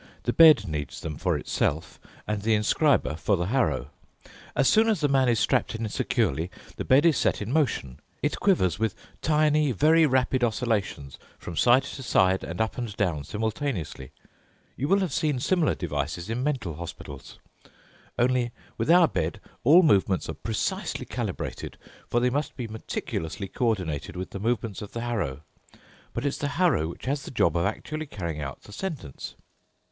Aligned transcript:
The 0.23 0.33
bed 0.33 0.67
needs 0.67 0.99
them 0.99 1.19
for 1.19 1.37
itself, 1.37 1.99
and 2.25 2.41
the 2.41 2.55
inscriber 2.55 3.15
for 3.15 3.37
the 3.37 3.45
harrow. 3.45 3.91
As 4.55 4.67
soon 4.67 4.89
as 4.89 4.99
the 5.01 5.07
man 5.07 5.29
is 5.29 5.39
strapped 5.39 5.75
in 5.75 5.87
securely, 5.89 6.49
the 6.77 6.83
bed 6.83 7.05
is 7.05 7.19
set 7.19 7.39
in 7.39 7.51
motion. 7.53 7.99
It 8.23 8.39
quivers 8.39 8.79
with 8.79 8.95
tiny, 9.21 9.71
very 9.71 10.07
rapid 10.07 10.43
oscillations 10.43 11.19
from 11.37 11.55
side 11.55 11.83
to 11.83 12.01
side 12.01 12.43
and 12.43 12.59
up 12.59 12.79
and 12.79 12.97
down 12.97 13.25
simultaneously. 13.25 14.11
You 14.75 14.87
will 14.87 15.01
have 15.01 15.13
seen 15.13 15.37
similar 15.39 15.75
devices 15.75 16.31
in 16.31 16.41
mental 16.43 16.77
hospitals. 16.77 17.37
Only 18.17 18.49
with 18.79 18.89
our 18.89 19.07
bed 19.07 19.39
all 19.63 19.83
movements 19.83 20.27
are 20.27 20.33
precisely 20.33 21.05
calibrated, 21.05 21.77
for 22.07 22.19
they 22.19 22.31
must 22.31 22.55
be 22.57 22.67
meticulously 22.67 23.47
coordinated 23.47 24.15
with 24.15 24.31
the 24.31 24.39
movements 24.39 24.81
of 24.81 24.93
the 24.93 25.01
harrow. 25.01 25.41
But 26.11 26.25
it's 26.25 26.39
the 26.39 26.47
harrow 26.57 26.87
which 26.87 27.05
has 27.05 27.21
the 27.21 27.29
job 27.29 27.55
of 27.55 27.67
actually 27.67 28.07
carrying 28.07 28.41
out 28.41 28.63
the 28.63 28.71
sentence." 28.73 29.35